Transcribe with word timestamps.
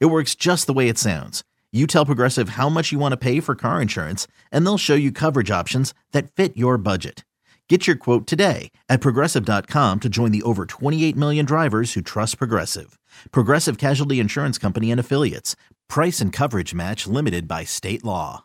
It 0.00 0.06
works 0.06 0.34
just 0.34 0.66
the 0.66 0.72
way 0.72 0.88
it 0.88 0.98
sounds. 0.98 1.42
You 1.72 1.86
tell 1.86 2.04
Progressive 2.04 2.50
how 2.50 2.68
much 2.68 2.92
you 2.92 2.98
want 2.98 3.12
to 3.12 3.16
pay 3.16 3.40
for 3.40 3.54
car 3.54 3.80
insurance, 3.80 4.26
and 4.50 4.66
they'll 4.66 4.78
show 4.78 4.94
you 4.94 5.10
coverage 5.10 5.50
options 5.50 5.94
that 6.12 6.30
fit 6.30 6.56
your 6.56 6.76
budget. 6.76 7.24
Get 7.68 7.86
your 7.86 7.96
quote 7.96 8.26
today 8.26 8.70
at 8.90 9.00
progressive.com 9.00 10.00
to 10.00 10.08
join 10.10 10.30
the 10.30 10.42
over 10.42 10.66
28 10.66 11.16
million 11.16 11.46
drivers 11.46 11.94
who 11.94 12.02
trust 12.02 12.36
Progressive. 12.36 12.98
Progressive 13.30 13.78
Casualty 13.78 14.20
Insurance 14.20 14.58
Company 14.58 14.90
and 14.90 15.00
Affiliates. 15.00 15.56
Price 15.88 16.20
and 16.20 16.34
coverage 16.34 16.74
match 16.74 17.06
limited 17.06 17.48
by 17.48 17.64
state 17.64 18.04
law. 18.04 18.44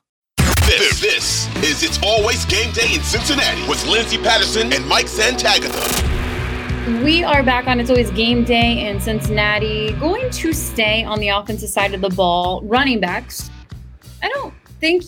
This, 0.66 1.02
this 1.02 1.56
is 1.58 1.84
It's 1.84 2.00
Always 2.02 2.46
Game 2.46 2.72
Day 2.72 2.94
in 2.94 3.02
Cincinnati 3.02 3.68
with 3.68 3.86
Lindsay 3.86 4.18
Patterson 4.18 4.72
and 4.72 4.88
Mike 4.88 5.08
Santagata. 5.08 6.07
We 6.88 7.22
are 7.22 7.44
back 7.44 7.68
on 7.68 7.82
It's 7.82 7.90
Always 7.90 8.10
Game 8.12 8.46
Day 8.46 8.88
in 8.88 9.02
Cincinnati. 9.02 9.92
Going 10.00 10.30
to 10.32 10.54
stay 10.54 11.04
on 11.04 11.20
the 11.20 11.28
offensive 11.28 11.68
side 11.68 11.94
of 11.94 12.00
the 12.00 12.10
ball. 12.10 12.62
Running 12.62 13.02
backs. 13.02 13.52
I 14.24 14.30
don't 14.30 14.54
think 14.80 15.04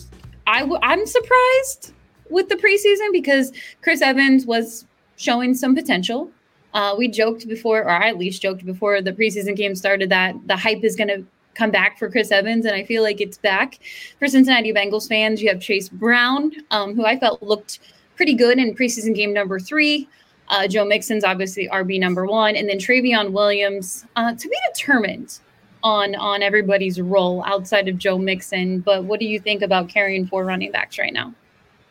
I 0.46 0.60
w- 0.60 0.78
I'm 0.82 1.06
surprised 1.06 1.94
with 2.28 2.50
the 2.50 2.56
preseason 2.56 3.12
because 3.12 3.52
Chris 3.80 4.02
Evans 4.02 4.44
was 4.44 4.84
showing 5.16 5.54
some 5.54 5.74
potential. 5.74 6.30
Uh, 6.74 6.94
we 6.98 7.08
joked 7.08 7.48
before, 7.48 7.80
or 7.80 7.88
I 7.88 8.10
at 8.10 8.18
least 8.18 8.42
joked 8.42 8.66
before 8.66 9.00
the 9.00 9.14
preseason 9.14 9.56
game 9.56 9.74
started, 9.74 10.10
that 10.10 10.34
the 10.48 10.58
hype 10.58 10.84
is 10.84 10.96
going 10.96 11.08
to 11.08 11.24
come 11.54 11.70
back 11.70 11.98
for 11.98 12.10
Chris 12.10 12.30
Evans, 12.30 12.66
and 12.66 12.74
I 12.74 12.84
feel 12.84 13.02
like 13.02 13.22
it's 13.22 13.38
back 13.38 13.78
for 14.18 14.28
Cincinnati 14.28 14.74
Bengals 14.74 15.08
fans. 15.08 15.40
You 15.40 15.48
have 15.48 15.62
Chase 15.62 15.88
Brown, 15.88 16.52
um, 16.72 16.94
who 16.94 17.06
I 17.06 17.18
felt 17.18 17.42
looked 17.42 17.78
pretty 18.16 18.34
good 18.34 18.58
in 18.58 18.74
preseason 18.74 19.14
game 19.14 19.32
number 19.32 19.58
three. 19.58 20.06
Uh, 20.50 20.66
Joe 20.66 20.84
Mixon's 20.84 21.24
obviously 21.24 21.68
RB 21.68 21.98
number 21.98 22.26
one, 22.26 22.56
and 22.56 22.68
then 22.68 22.78
Trayveon 22.78 23.30
Williams 23.30 24.04
uh, 24.16 24.34
to 24.34 24.48
be 24.48 24.56
determined 24.74 25.38
on 25.82 26.14
on 26.16 26.42
everybody's 26.42 27.00
role 27.00 27.42
outside 27.44 27.88
of 27.88 27.96
Joe 27.96 28.18
Mixon. 28.18 28.80
But 28.80 29.04
what 29.04 29.20
do 29.20 29.26
you 29.26 29.38
think 29.38 29.62
about 29.62 29.88
carrying 29.88 30.26
four 30.26 30.44
running 30.44 30.72
backs 30.72 30.98
right 30.98 31.12
now? 31.12 31.32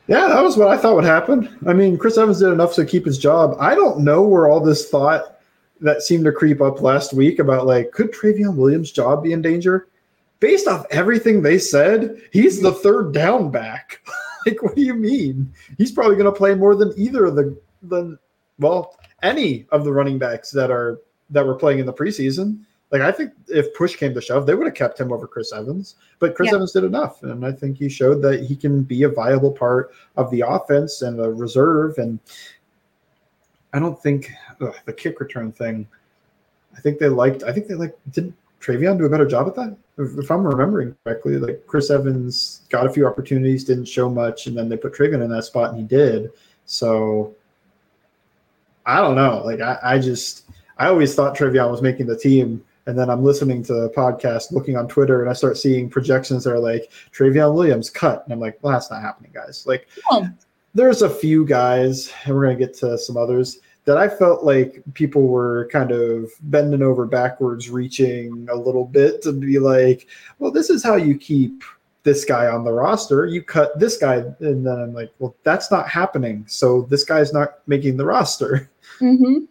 Yeah, 0.08 0.28
that 0.28 0.44
was 0.44 0.58
what 0.58 0.70
I 0.70 0.78
thought 0.78 0.96
would 0.96 1.06
happen. 1.06 1.58
I 1.68 1.74
mean, 1.74 1.98
Chris 1.98 2.18
Evans 2.18 2.40
did 2.40 2.52
enough 2.52 2.74
to 2.76 2.86
keep 2.86 3.06
his 3.06 3.18
job. 3.18 3.56
I 3.60 3.76
don't 3.76 4.00
know 4.00 4.24
where 4.24 4.50
all 4.50 4.60
this 4.60 4.90
thought 4.90 5.40
that 5.82 6.02
seemed 6.02 6.26
to 6.26 6.32
creep 6.32 6.62
up 6.62 6.82
last 6.82 7.14
week 7.14 7.40
about 7.40 7.66
like 7.66 7.92
could 7.92 8.12
Trayveon 8.12 8.56
Williams' 8.56 8.92
job 8.92 9.24
be 9.24 9.34
in 9.34 9.42
danger? 9.42 9.88
Based 10.40 10.68
off 10.68 10.86
everything 10.92 11.42
they 11.42 11.60
said, 11.60 12.22
he's 12.32 12.62
the 12.62 12.72
third 12.72 13.14
down 13.14 13.52
back. 13.52 14.02
like, 14.46 14.64
what 14.64 14.76
do 14.76 14.82
you 14.82 14.96
mean? 14.96 15.54
He's 15.78 15.92
probably 15.92 16.16
going 16.16 16.32
to 16.32 16.38
play 16.38 16.56
more 16.56 16.76
than 16.76 16.94
either 16.98 17.26
of 17.26 17.36
the 17.36 17.58
than 17.84 18.20
well, 18.60 18.98
any 19.24 19.66
of 19.72 19.84
the 19.84 19.92
running 19.92 20.18
backs 20.18 20.52
that 20.52 20.72
are 20.72 21.00
that 21.30 21.46
were 21.46 21.56
playing 21.56 21.80
in 21.80 21.86
the 21.86 21.94
preseason. 21.94 22.60
Like 22.92 23.02
I 23.02 23.12
think 23.12 23.34
if 23.48 23.74
push 23.76 23.96
came 23.96 24.14
to 24.16 24.22
shove, 24.22 24.46
they 24.46 24.56
would 24.56 24.66
have 24.66 24.76
kept 24.76 25.00
him 25.00 25.12
over 25.12 25.28
Chris 25.28 25.54
Evans. 25.54 25.96
But 26.18 26.36
Chris 26.36 26.50
yeah. 26.50 26.56
Evans 26.56 26.72
did 26.72 26.84
enough, 26.84 27.22
and 27.22 27.46
I 27.46 27.52
think 27.52 27.78
he 27.78 27.88
showed 27.88 28.22
that 28.24 28.44
he 28.44 28.56
can 28.56 28.82
be 28.82 29.04
a 29.04 29.10
viable 29.10 29.52
part 29.52 29.92
of 30.18 30.32
the 30.32 30.42
offense 30.42 31.04
and 31.04 31.20
a 31.20 31.32
reserve. 31.32 31.98
And 32.00 32.20
I 33.74 33.80
don't 33.80 34.02
think 34.02 34.32
ugh, 34.62 34.76
the 34.86 34.94
kick 34.94 35.20
return 35.20 35.52
thing. 35.52 35.88
I 36.76 36.82
think 36.82 36.98
they 36.98 37.10
liked. 37.10 37.44
I 37.44 37.52
think 37.52 37.68
they 37.68 37.76
like 37.76 37.96
Did 38.12 38.34
Trayveon 38.60 38.98
do 38.98 39.06
a 39.06 39.10
better 39.10 39.28
job 39.28 39.48
at 39.48 39.56
that? 39.56 39.78
If, 40.00 40.18
if, 40.18 40.32
I'm 40.32 40.48
remembering 40.48 40.96
correctly, 41.04 41.38
like 41.38 41.64
Chris 41.68 41.92
Evans 41.92 42.62
got 42.70 42.88
a 42.88 42.90
few 42.90 43.06
opportunities, 43.06 43.66
didn't 43.66 43.86
show 43.86 44.10
much, 44.10 44.48
and 44.48 44.58
then 44.58 44.68
they 44.68 44.78
put 44.78 44.94
Trayveon 44.94 45.24
in 45.24 45.30
that 45.30 45.44
spot, 45.44 45.70
and 45.70 45.78
he 45.78 45.84
did. 45.84 46.32
So 46.66 47.36
I 48.90 49.02
don't 49.02 49.16
know. 49.16 49.44
Like 49.46 49.62
I, 49.62 49.78
I 49.84 50.00
just 50.00 50.50
I 50.78 50.88
always 50.88 51.14
thought 51.14 51.38
Trayveon 51.38 51.70
was 51.70 51.82
making 51.82 52.08
the 52.08 52.18
team. 52.18 52.64
And 52.88 52.98
then 52.98 53.08
I'm 53.08 53.24
listening 53.24 53.62
to 53.66 53.74
the 53.74 53.90
podcast, 53.90 54.52
looking 54.52 54.76
on 54.76 54.88
Twitter, 54.88 55.22
and 55.22 55.30
I 55.30 55.34
start 55.34 55.60
seeing 55.60 55.92
projections 55.92 56.44
that 56.44 56.54
are 56.54 56.60
like 56.60 56.92
Trayveon 57.14 57.54
Williams 57.54 57.92
cut. 57.92 58.24
And 58.24 58.34
I'm 58.34 58.40
like, 58.40 58.58
well, 58.64 58.74
that's 58.74 58.90
not 58.90 59.04
happening, 59.04 59.30
guys. 59.32 59.66
Like 59.68 59.88
oh. 60.10 60.28
there's 60.74 61.04
a 61.04 61.10
few 61.10 61.46
guys, 61.46 62.12
and 62.26 62.34
we're 62.34 62.46
gonna 62.46 62.58
get 62.58 62.74
to 62.78 62.98
some 62.98 63.16
others 63.16 63.60
that 63.86 63.98
I 63.98 64.08
felt 64.08 64.44
like 64.44 64.82
people 64.94 65.28
were 65.28 65.70
kind 65.72 65.92
of 65.92 66.32
bending 66.42 66.82
over 66.82 67.06
backwards, 67.06 67.70
reaching 67.70 68.48
a 68.52 68.56
little 68.56 68.86
bit 68.86 69.22
to 69.24 69.34
be 69.34 69.60
like, 69.60 70.08
well, 70.40 70.52
this 70.52 70.72
is 70.72 70.84
how 70.84 70.96
you 70.96 71.16
keep 71.16 71.64
this 72.04 72.26
guy 72.26 72.48
on 72.48 72.64
the 72.64 72.72
roster. 72.72 73.26
You 73.26 73.42
cut 73.42 73.78
this 73.80 73.98
guy, 73.98 74.24
and 74.40 74.66
then 74.66 74.80
I'm 74.80 74.94
like, 74.94 75.12
well, 75.20 75.36
that's 75.44 75.72
not 75.72 75.90
happening. 75.90 76.46
So 76.48 76.84
this 76.84 77.04
guy's 77.04 77.34
not 77.34 77.60
making 77.68 77.98
the 77.98 78.06
roster. 78.06 78.70
Mm-hmm. 79.00 79.46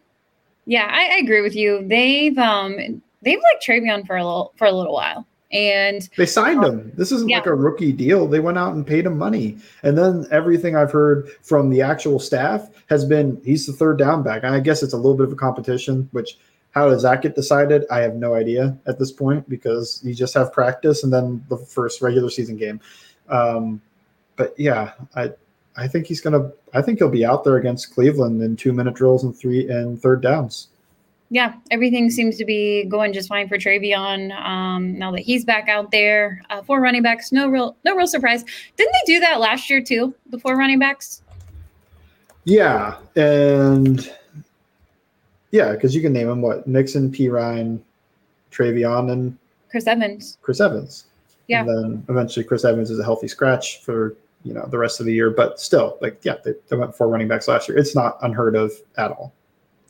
Yeah, 0.66 0.86
I, 0.90 1.14
I, 1.14 1.18
agree 1.22 1.40
with 1.40 1.56
you. 1.56 1.82
They've 1.86 2.36
um 2.36 2.76
they've 3.22 3.38
like 3.38 3.62
Trayveon 3.62 4.06
for 4.06 4.16
a 4.16 4.24
little 4.24 4.52
for 4.56 4.66
a 4.66 4.72
little 4.72 4.92
while. 4.92 5.26
And 5.50 6.06
they 6.18 6.26
signed 6.26 6.62
um, 6.62 6.80
him. 6.80 6.92
This 6.94 7.10
isn't 7.12 7.30
yeah. 7.30 7.38
like 7.38 7.46
a 7.46 7.54
rookie 7.54 7.92
deal. 7.92 8.26
They 8.26 8.40
went 8.40 8.58
out 8.58 8.74
and 8.74 8.86
paid 8.86 9.06
him 9.06 9.16
money. 9.16 9.56
And 9.82 9.96
then 9.96 10.26
everything 10.30 10.76
I've 10.76 10.92
heard 10.92 11.30
from 11.40 11.70
the 11.70 11.80
actual 11.80 12.18
staff 12.20 12.68
has 12.90 13.06
been 13.06 13.40
he's 13.42 13.66
the 13.66 13.72
third 13.72 13.98
down 13.98 14.22
back. 14.22 14.42
And 14.42 14.54
I 14.54 14.60
guess 14.60 14.82
it's 14.82 14.92
a 14.92 14.98
little 14.98 15.16
bit 15.16 15.26
of 15.26 15.32
a 15.32 15.36
competition, 15.36 16.06
which 16.12 16.36
how 16.78 16.88
does 16.88 17.02
that 17.02 17.22
get 17.22 17.34
decided? 17.34 17.84
I 17.90 17.98
have 18.02 18.14
no 18.14 18.34
idea 18.34 18.78
at 18.86 19.00
this 19.00 19.10
point 19.10 19.48
because 19.48 20.00
you 20.04 20.14
just 20.14 20.32
have 20.34 20.52
practice 20.52 21.02
and 21.02 21.12
then 21.12 21.44
the 21.48 21.56
first 21.56 22.00
regular 22.00 22.30
season 22.30 22.56
game. 22.56 22.80
Um, 23.28 23.82
but 24.36 24.54
yeah, 24.56 24.92
I 25.16 25.32
I 25.76 25.88
think 25.88 26.06
he's 26.06 26.20
gonna. 26.20 26.52
I 26.74 26.82
think 26.82 26.98
he'll 26.98 27.08
be 27.10 27.24
out 27.24 27.42
there 27.42 27.56
against 27.56 27.92
Cleveland 27.92 28.40
in 28.42 28.54
two 28.54 28.72
minute 28.72 28.94
drills 28.94 29.24
and 29.24 29.36
three 29.36 29.68
and 29.68 30.00
third 30.00 30.22
downs. 30.22 30.68
Yeah, 31.30 31.54
everything 31.72 32.10
seems 32.10 32.36
to 32.38 32.44
be 32.44 32.84
going 32.84 33.12
just 33.12 33.28
fine 33.28 33.48
for 33.48 33.58
Trayveon. 33.58 34.32
Um, 34.40 34.96
now 34.96 35.10
that 35.10 35.20
he's 35.20 35.44
back 35.44 35.68
out 35.68 35.90
there, 35.90 36.40
uh, 36.48 36.62
four 36.62 36.80
running 36.80 37.02
backs, 37.02 37.32
no 37.32 37.48
real, 37.48 37.76
no 37.84 37.96
real 37.96 38.06
surprise. 38.06 38.44
Didn't 38.76 38.92
they 38.92 39.14
do 39.14 39.20
that 39.20 39.40
last 39.40 39.68
year 39.68 39.82
too? 39.82 40.14
The 40.30 40.38
four 40.38 40.56
running 40.56 40.78
backs. 40.78 41.22
Yeah, 42.44 42.96
and 43.16 44.10
yeah, 45.50 45.72
because 45.72 45.94
you 45.94 46.02
can 46.02 46.12
name 46.12 46.28
them 46.28 46.42
what 46.42 46.66
Mixon, 46.66 47.10
Perine, 47.10 47.80
Trayveon, 48.50 49.10
and 49.12 49.38
Chris 49.70 49.86
Evans. 49.86 50.38
Chris 50.42 50.60
Evans. 50.60 51.04
Yeah. 51.46 51.60
And 51.60 51.68
then 51.68 52.06
eventually 52.08 52.44
Chris 52.44 52.64
Evans 52.64 52.90
is 52.90 52.98
a 52.98 53.04
healthy 53.04 53.28
scratch 53.28 53.80
for 53.82 54.16
you 54.44 54.52
know 54.52 54.66
the 54.66 54.78
rest 54.78 55.00
of 55.00 55.06
the 55.06 55.12
year. 55.12 55.30
But 55.30 55.60
still, 55.60 55.98
like 56.00 56.20
yeah, 56.22 56.36
they, 56.44 56.52
they 56.68 56.76
went 56.76 56.94
four 56.94 57.08
running 57.08 57.28
backs 57.28 57.48
last 57.48 57.68
year. 57.68 57.78
It's 57.78 57.94
not 57.94 58.18
unheard 58.22 58.54
of 58.54 58.72
at 58.96 59.10
all. 59.10 59.32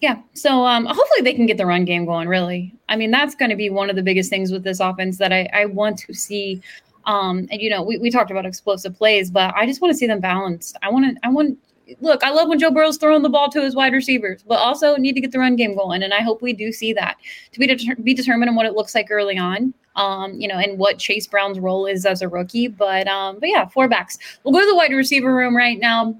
Yeah. 0.00 0.20
So 0.34 0.64
um, 0.64 0.86
hopefully 0.86 1.22
they 1.22 1.34
can 1.34 1.46
get 1.46 1.56
the 1.56 1.66
run 1.66 1.84
game 1.84 2.04
going. 2.04 2.28
Really, 2.28 2.74
I 2.88 2.96
mean 2.96 3.10
that's 3.10 3.34
going 3.34 3.50
to 3.50 3.56
be 3.56 3.70
one 3.70 3.90
of 3.90 3.96
the 3.96 4.02
biggest 4.02 4.30
things 4.30 4.52
with 4.52 4.62
this 4.62 4.80
offense 4.80 5.18
that 5.18 5.32
I, 5.32 5.48
I 5.52 5.66
want 5.66 5.98
to 5.98 6.14
see. 6.14 6.62
Um, 7.06 7.48
and 7.50 7.60
you 7.60 7.70
know, 7.70 7.82
we, 7.82 7.98
we 7.98 8.10
talked 8.10 8.30
about 8.30 8.46
explosive 8.46 8.96
plays, 8.96 9.30
but 9.30 9.54
I 9.54 9.66
just 9.66 9.80
want 9.80 9.92
to 9.92 9.98
see 9.98 10.06
them 10.06 10.20
balanced. 10.20 10.76
I 10.82 10.90
want 10.90 11.16
to 11.16 11.26
I 11.26 11.30
want 11.30 11.58
look, 12.00 12.22
I 12.22 12.30
love 12.30 12.48
when 12.48 12.58
Joe 12.58 12.70
Burrow's 12.70 12.96
throwing 12.96 13.22
the 13.22 13.28
ball 13.28 13.50
to 13.50 13.62
his 13.62 13.74
wide 13.74 13.92
receivers, 13.92 14.42
but 14.46 14.58
also 14.58 14.96
need 14.96 15.14
to 15.14 15.20
get 15.20 15.32
the 15.32 15.38
run 15.38 15.56
game 15.56 15.74
going. 15.74 16.02
And 16.02 16.12
I 16.12 16.20
hope 16.20 16.42
we 16.42 16.52
do 16.52 16.72
see 16.72 16.92
that 16.94 17.16
to 17.52 17.58
be, 17.58 17.66
deter- 17.66 18.00
be 18.02 18.14
determined 18.14 18.48
on 18.48 18.56
what 18.56 18.66
it 18.66 18.74
looks 18.74 18.94
like 18.94 19.08
early 19.10 19.38
on, 19.38 19.72
um, 19.96 20.38
you 20.40 20.48
know, 20.48 20.56
and 20.56 20.78
what 20.78 20.98
Chase 20.98 21.26
Brown's 21.26 21.58
role 21.58 21.86
is 21.86 22.04
as 22.06 22.22
a 22.22 22.28
rookie. 22.28 22.68
But, 22.68 23.06
um, 23.08 23.38
but 23.40 23.48
yeah, 23.48 23.66
four 23.66 23.88
backs. 23.88 24.18
We'll 24.44 24.52
go 24.52 24.60
to 24.60 24.66
the 24.66 24.76
wide 24.76 24.92
receiver 24.92 25.34
room 25.34 25.56
right 25.56 25.78
now. 25.78 26.14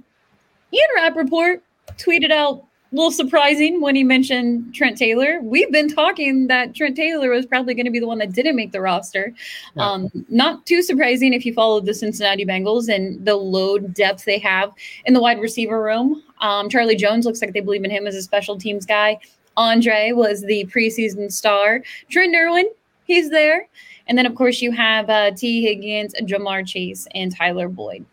Ian 0.73 0.89
Rapoport 0.97 1.63
tweeted 1.97 2.31
out 2.31 2.65
little 2.93 3.11
surprising 3.11 3.81
when 3.81 3.95
he 3.95 4.05
mentioned 4.05 4.75
Trent 4.75 4.97
Taylor. 4.97 5.41
We've 5.43 5.71
been 5.71 5.89
talking 5.89 6.47
that 6.47 6.75
Trent 6.75 6.97
Taylor 6.97 7.31
was 7.31 7.45
probably 7.45 7.75
going 7.75 7.85
to 7.85 7.91
be 7.91 7.99
the 8.01 8.07
one 8.07 8.19
that 8.19 8.33
didn't 8.33 8.57
make 8.57 8.73
the 8.73 8.81
roster. 8.81 9.35
Yeah. 9.77 9.85
Um, 9.85 10.11
not 10.29 10.65
too 10.65 10.83
surprising 10.83 11.33
if 11.35 11.45
you 11.45 11.53
followed 11.53 11.87
the 11.87 11.95
Cincinnati 11.95 12.47
Bengals 12.47 12.89
and 12.89 13.23
the 13.25 13.37
load 13.37 13.93
depth 13.93 14.25
they 14.25 14.39
have 14.39 14.73
in 15.05 15.15
the 15.15 15.21
wide 15.21 15.41
receiver 15.41 15.83
room. 15.83 16.23
Um, 16.41 16.69
Charlie 16.69 16.97
Jones 16.97 17.27
looks 17.27 17.43
like 17.43 17.53
they 17.53 17.61
believe 17.61 17.85
in 17.85 17.91
him 17.91 18.07
as 18.07 18.15
a 18.15 18.23
special 18.23 18.59
teams 18.59 18.87
guy. 18.87 19.19
Andre 19.57 20.13
was 20.13 20.43
the 20.43 20.65
preseason 20.67 21.31
star. 21.33 21.83
Trent 22.09 22.35
Irwin, 22.35 22.69
he's 23.07 23.29
there. 23.31 23.69
And 24.07 24.17
then, 24.17 24.25
of 24.25 24.35
course, 24.35 24.63
you 24.63 24.73
have 24.73 25.11
uh, 25.11 25.33
Tee 25.33 25.63
Higgins, 25.63 26.15
Ja'Marr 26.23 26.67
Chase, 26.67 27.07
and 27.15 27.35
Tyler 27.35 27.69
Boyd. 27.69 28.07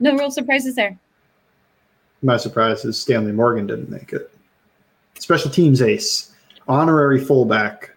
No 0.00 0.16
real 0.16 0.30
surprises 0.30 0.74
there. 0.74 0.98
My 2.22 2.36
surprise 2.36 2.84
is 2.84 3.00
Stanley 3.00 3.32
Morgan 3.32 3.66
didn't 3.66 3.90
make 3.90 4.12
it. 4.12 4.30
Special 5.18 5.50
teams 5.50 5.82
ace, 5.82 6.32
honorary 6.68 7.22
fullback. 7.22 7.96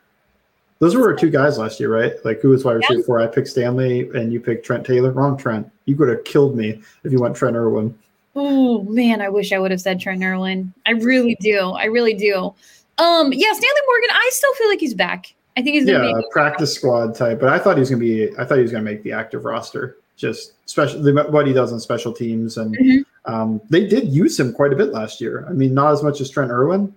Those 0.80 0.96
were 0.96 1.10
our 1.10 1.16
two 1.16 1.30
guys 1.30 1.58
last 1.58 1.80
year, 1.80 1.94
right? 1.94 2.14
Like 2.26 2.42
who 2.42 2.50
was 2.50 2.66
wide 2.66 2.74
receiver 2.74 3.00
yeah. 3.00 3.06
four? 3.06 3.22
I 3.22 3.28
picked 3.28 3.48
Stanley 3.48 4.10
and 4.14 4.34
you 4.34 4.40
picked 4.40 4.66
Trent 4.66 4.86
Taylor. 4.86 5.12
Wrong 5.12 5.38
Trent. 5.38 5.70
You 5.86 5.96
could 5.96 6.10
have 6.10 6.24
killed 6.24 6.58
me 6.58 6.82
if 7.04 7.12
you 7.12 7.20
went 7.20 7.36
Trent 7.36 7.56
Irwin. 7.56 7.98
Oh 8.36 8.84
man, 8.84 9.22
I 9.22 9.30
wish 9.30 9.52
I 9.54 9.60
would 9.60 9.72
have 9.72 9.82
said 9.82 10.00
Trent 10.00 10.24
Irwin. 10.24 10.74
I 10.86 10.92
really 10.92 11.38
do. 11.40 11.72
I 11.72 11.86
really 11.86 12.14
do. 12.14 12.54
Um, 12.98 13.32
yeah, 13.32 13.52
Stanley 13.52 13.82
Morgan. 13.88 14.10
I 14.12 14.30
still 14.34 14.54
feel 14.56 14.70
like 14.70 14.80
he's 14.80 14.94
back. 14.94 15.34
I 15.56 15.62
think 15.62 15.76
he's 15.76 15.86
gonna 15.86 16.08
yeah, 16.08 16.18
be 16.18 16.26
practice 16.32 16.74
squad 16.74 17.16
type. 17.16 17.40
But 17.40 17.50
I 17.50 17.60
thought 17.60 17.76
he 17.76 17.82
was 17.82 17.90
gonna 17.90 18.00
be. 18.00 18.30
I 18.38 18.46
thought 18.46 18.56
he 18.56 18.64
was 18.64 18.72
gonna 18.72 18.84
make 18.84 19.04
the 19.04 19.12
active 19.12 19.46
roster. 19.46 19.98
Just 20.16 20.54
special 20.70 21.02
what 21.32 21.48
he 21.48 21.54
does 21.54 21.74
on 21.74 21.80
special 21.80 22.14
teams, 22.14 22.58
and 22.58 22.78
mm-hmm. 22.78 23.34
um, 23.34 23.62
they 23.70 23.88
did 23.88 24.10
use 24.10 24.40
him 24.40 24.54
quite 24.54 24.72
a 24.72 24.76
bit 24.76 24.92
last 24.92 25.20
year. 25.20 25.46
I 25.50 25.54
mean, 25.54 25.74
not 25.74 25.92
as 25.92 26.04
much 26.04 26.22
as 26.22 26.30
Trent 26.30 26.52
Irwin, 26.52 26.94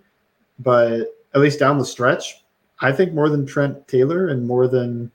but 0.58 1.16
at 1.34 1.40
least 1.40 1.58
down 1.58 1.78
the 1.78 1.84
stretch, 1.84 2.44
I 2.80 2.92
think 2.92 3.14
more 3.14 3.28
than 3.28 3.46
Trent 3.46 3.88
Taylor 3.88 4.28
and 4.28 4.46
more 4.46 4.68
than 4.68 5.10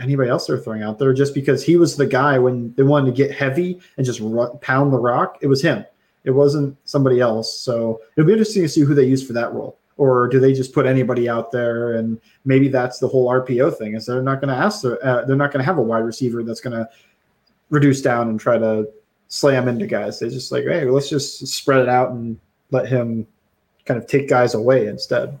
anybody 0.00 0.28
else 0.30 0.46
they're 0.46 0.58
throwing 0.58 0.82
out 0.82 0.98
there. 0.98 1.12
Just 1.12 1.34
because 1.34 1.62
he 1.64 1.76
was 1.76 1.96
the 1.96 2.06
guy 2.06 2.38
when 2.38 2.74
they 2.74 2.82
wanted 2.82 3.06
to 3.06 3.16
get 3.16 3.34
heavy 3.34 3.80
and 3.96 4.04
just 4.04 4.20
run, 4.20 4.58
pound 4.58 4.92
the 4.92 4.98
rock, 4.98 5.38
it 5.40 5.46
was 5.46 5.62
him. 5.62 5.84
It 6.24 6.30
wasn't 6.32 6.76
somebody 6.84 7.20
else. 7.20 7.58
So 7.58 8.00
it'll 8.16 8.26
be 8.26 8.32
interesting 8.32 8.62
to 8.62 8.68
see 8.68 8.80
who 8.82 8.94
they 8.94 9.04
use 9.04 9.26
for 9.26 9.32
that 9.32 9.52
role 9.52 9.78
or 9.96 10.28
do 10.28 10.38
they 10.40 10.52
just 10.52 10.72
put 10.72 10.86
anybody 10.86 11.28
out 11.28 11.50
there? 11.50 11.94
And 11.94 12.20
maybe 12.44 12.68
that's 12.68 12.98
the 12.98 13.08
whole 13.08 13.28
RPO 13.28 13.76
thing 13.76 13.94
is 13.94 14.06
they're 14.06 14.22
not 14.22 14.40
going 14.40 14.54
to 14.54 14.60
ask 14.60 14.84
uh, 14.84 15.24
they're 15.24 15.36
not 15.36 15.52
going 15.52 15.60
to 15.60 15.66
have 15.66 15.78
a 15.78 15.82
wide 15.82 16.04
receiver 16.04 16.42
that's 16.42 16.60
going 16.60 16.76
to 16.76 16.88
reduce 17.70 18.02
down 18.02 18.28
and 18.28 18.38
try 18.38 18.58
to 18.58 18.88
slam 19.28 19.68
into 19.68 19.86
guys. 19.86 20.18
They 20.18 20.28
just 20.28 20.52
like 20.52 20.64
hey 20.64 20.84
let's 20.84 21.08
just 21.08 21.46
spread 21.46 21.80
it 21.80 21.88
out 21.88 22.10
and 22.10 22.38
let 22.70 22.88
him 22.88 23.26
kind 23.84 23.98
of 23.98 24.06
take 24.06 24.28
guys 24.28 24.54
away 24.54 24.86
instead. 24.86 25.38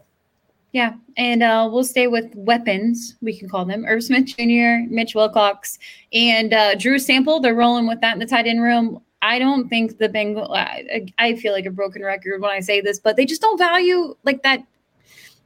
Yeah 0.72 0.94
and 1.16 1.42
uh, 1.42 1.68
we'll 1.70 1.84
stay 1.84 2.06
with 2.06 2.34
weapons 2.34 3.16
we 3.22 3.36
can 3.36 3.48
call 3.48 3.64
them 3.64 3.84
Irv 3.86 4.02
Smith 4.04 4.26
Jr 4.26 4.88
Mitch 4.92 5.14
Wilcox 5.14 5.78
and 6.12 6.52
uh, 6.52 6.74
Drew 6.74 6.98
Sample 6.98 7.40
they're 7.40 7.54
rolling 7.54 7.86
with 7.86 8.00
that 8.00 8.14
in 8.14 8.18
the 8.18 8.26
tight 8.26 8.46
end 8.46 8.62
room 8.62 9.00
I 9.26 9.40
don't 9.40 9.68
think 9.68 9.98
the 9.98 10.08
Bengal. 10.08 10.52
I, 10.54 11.12
I 11.18 11.34
feel 11.34 11.52
like 11.52 11.66
a 11.66 11.70
broken 11.70 12.02
record 12.02 12.40
when 12.40 12.52
I 12.52 12.60
say 12.60 12.80
this, 12.80 13.00
but 13.00 13.16
they 13.16 13.26
just 13.26 13.40
don't 13.40 13.58
value 13.58 14.16
like 14.22 14.44
that 14.44 14.64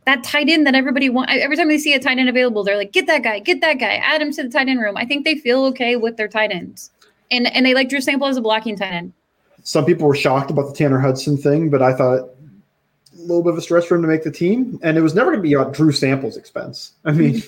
that 0.05 0.23
tight 0.23 0.51
end 0.51 0.67
that 0.67 0.75
everybody 0.75 1.09
wants. 1.09 1.33
Every 1.35 1.57
time 1.57 1.69
they 1.69 1.79
see 1.79 1.95
a 1.95 1.99
tight 1.99 2.19
end 2.19 2.29
available, 2.29 2.63
they're 2.63 2.77
like, 2.77 2.93
"Get 2.93 3.07
that 3.07 3.23
guy, 3.23 3.39
get 3.39 3.63
that 3.63 3.75
guy, 3.75 3.95
add 3.95 4.21
him 4.21 4.33
to 4.33 4.43
the 4.43 4.51
tight 4.51 4.69
end 4.69 4.81
room." 4.81 4.99
I 4.99 5.07
think 5.07 5.25
they 5.25 5.35
feel 5.35 5.65
okay 5.67 5.97
with 5.97 6.19
their 6.19 6.29
tight 6.29 6.51
ends, 6.51 6.91
and 7.31 7.47
and 7.55 7.65
they 7.65 7.73
like 7.73 7.89
Drew 7.89 8.03
Sample 8.03 8.29
as 8.29 8.37
a 8.37 8.43
blocking 8.43 8.77
tight 8.77 8.93
end. 8.93 9.15
Some 9.63 9.87
people 9.87 10.07
were 10.07 10.15
shocked 10.15 10.51
about 10.51 10.69
the 10.69 10.75
Tanner 10.75 10.99
Hudson 10.99 11.39
thing, 11.39 11.71
but 11.71 11.81
I 11.81 11.95
thought 11.95 12.19
a 12.21 13.21
little 13.21 13.43
bit 13.43 13.53
of 13.53 13.59
a 13.59 13.63
stretch 13.63 13.87
for 13.87 13.95
him 13.95 14.03
to 14.03 14.09
make 14.09 14.25
the 14.25 14.31
team, 14.31 14.79
and 14.83 14.99
it 14.99 15.01
was 15.01 15.15
never 15.15 15.31
going 15.31 15.43
to 15.43 15.49
be 15.49 15.55
at 15.55 15.73
Drew 15.73 15.91
Sample's 15.93 16.37
expense. 16.37 16.93
I 17.07 17.13
mean. 17.13 17.43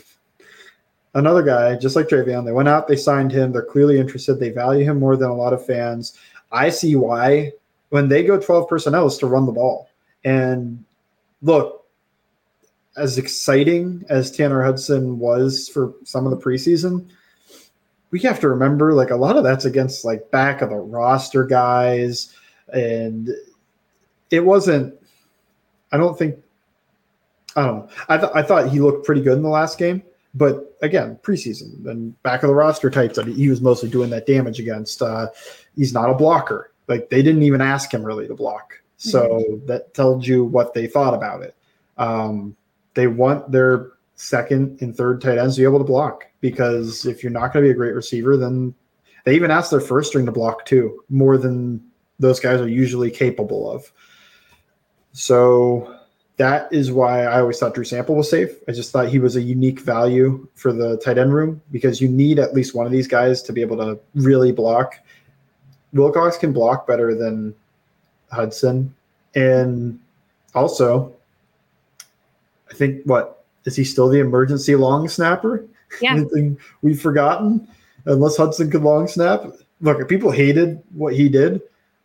Another 1.15 1.43
guy, 1.43 1.77
just 1.77 1.95
like 1.95 2.09
Trayveon. 2.09 2.45
They 2.45 2.53
went 2.53 2.69
out, 2.69 2.89
they 2.89 2.97
signed 2.97 3.33
him. 3.33 3.53
They're 3.53 3.63
clearly 3.63 3.99
interested. 3.99 4.35
They 4.35 4.51
value 4.51 4.85
him 4.85 4.99
more 4.99 5.17
than 5.17 5.29
a 5.29 5.37
lot 5.37 5.53
of 5.53 5.65
fans. 5.65 6.19
I 6.51 6.71
see 6.71 6.97
why 6.97 7.53
when 7.91 8.09
they 8.09 8.23
go 8.23 8.41
12 8.41 8.69
personnel 8.69 9.07
is 9.07 9.19
to 9.19 9.27
run 9.27 9.45
the 9.45 9.53
ball. 9.53 9.91
And 10.25 10.83
look, 11.43 11.87
as 12.97 13.19
exciting 13.19 14.05
as 14.09 14.31
Tanner 14.31 14.63
Hudson 14.63 15.19
was 15.19 15.69
for 15.69 15.95
some 16.05 16.25
of 16.25 16.31
the 16.31 16.39
preseason, 16.39 17.09
we 18.11 18.21
have 18.21 18.41
to 18.41 18.49
remember 18.49 18.95
like 18.95 19.11
a 19.11 19.17
lot 19.17 19.37
of 19.37 19.45
that's 19.45 19.67
against 19.67 20.05
like 20.05 20.31
back 20.31 20.63
of 20.63 20.71
the 20.71 20.77
roster 20.77 21.45
guys. 21.45 22.35
And 22.73 23.29
it 24.31 24.41
wasn't, 24.41 24.95
I 25.93 25.99
don't 25.99 26.19
think, 26.19 26.37
I 27.57 27.67
don't 27.67 27.77
know. 27.77 27.89
I, 28.09 28.17
th- 28.17 28.33
I 28.35 28.43
thought 28.43 28.71
he 28.71 28.81
looked 28.81 29.05
pretty 29.05 29.21
good 29.21 29.37
in 29.37 29.43
the 29.43 29.51
last 29.51 29.79
game. 29.79 30.03
But 30.35 30.77
again, 30.81 31.19
preseason 31.23 31.85
and 31.87 32.21
back 32.23 32.43
of 32.43 32.49
the 32.49 32.55
roster 32.55 32.91
types 32.91 33.17
that 33.17 33.27
he 33.27 33.49
was 33.49 33.61
mostly 33.61 33.91
doing 33.91 34.11
that 34.11 34.27
damage 34.27 34.59
against. 34.59 35.03
Uh, 35.03 35.29
he's 35.77 35.93
not 35.93 36.11
a 36.11 36.15
blocker. 36.15 36.73
Like 36.89 37.11
they 37.11 37.23
didn't 37.23 37.43
even 37.43 37.61
ask 37.61 37.93
him 37.93 38.03
really 38.03 38.27
to 38.29 38.35
block. 38.35 38.81
So 38.97 39.29
mm-hmm. 39.29 39.67
that 39.67 39.95
tells 39.95 40.27
you 40.27 40.45
what 40.45 40.75
they 40.75 40.87
thought 40.87 41.15
about 41.15 41.43
it. 41.43 41.55
Um, 41.99 42.57
they 42.95 43.09
want 43.09 43.51
their 43.51 43.93
second 44.15 44.81
and 44.81 44.97
third 44.97 45.21
tight 45.21 45.39
ends 45.39 45.57
to 45.57 45.63
be 45.63 45.65
able 45.65 45.79
to 45.79 45.85
block 45.85 46.27
because 46.41 47.05
if 47.07 47.23
you're 47.23 47.33
not 47.33 47.53
going 47.53 47.65
to 47.65 47.69
be 47.69 47.73
a 47.73 47.77
great 47.77 47.95
receiver, 47.95 48.37
then 48.37 48.75
they 49.25 49.35
even 49.35 49.51
ask 49.51 49.71
their 49.71 49.81
first 49.81 50.11
string 50.11 50.27
to 50.27 50.33
block 50.33 50.65
too, 50.65 51.05
more 51.09 51.37
than 51.37 51.83
those 52.19 52.41
guys 52.41 52.61
are 52.61 52.69
usually 52.69 53.11
capable 53.11 53.71
of. 53.71 53.93
So 55.13 55.99
that 56.37 56.73
is 56.73 56.91
why 56.91 57.25
I 57.25 57.41
always 57.41 57.59
thought 57.59 57.75
Drew 57.75 57.85
Sample 57.85 58.15
was 58.15 58.31
safe. 58.31 58.51
I 58.69 58.73
just 58.73 58.91
thought 58.91 59.09
he 59.09 59.19
was 59.19 59.37
a 59.37 59.43
unique 59.43 59.81
value 59.81 60.47
for 60.55 60.73
the 60.73 60.97
tight 60.99 61.19
end 61.19 61.35
room 61.35 61.61
because 61.71 62.01
you 62.01 62.09
need 62.09 62.39
at 62.39 62.55
least 62.55 62.75
one 62.75 62.87
of 62.87 62.93
these 62.93 63.07
guys 63.07 63.43
to 63.43 63.53
be 63.53 63.61
able 63.61 63.77
to 63.77 64.01
really 64.15 64.53
block. 64.53 64.95
Wilcox 65.93 66.39
can 66.39 66.53
block 66.53 66.87
better 66.87 67.15
than 67.15 67.55
Hudson. 68.31 68.95
And 69.35 70.01
also, 70.55 71.13
I 72.71 72.75
think 72.75 73.05
what 73.05 73.45
is 73.65 73.77
he 73.77 73.85
still 73.85 74.09
the 74.09 74.21
emergency 74.21 74.75
long 74.75 75.09
snapper? 75.09 75.65
Yeah. 76.01 76.13
Anything 76.17 76.59
we've 76.81 77.01
forgotten? 77.01 77.69
Unless 78.07 78.39
Hudson 78.39 78.71
could 78.71 78.83
long 78.83 79.07
snap. 79.07 79.45
Look, 79.81 80.09
people 80.09 80.31
hated 80.31 80.83
what 80.95 81.15
he 81.15 81.29
did. 81.29 81.61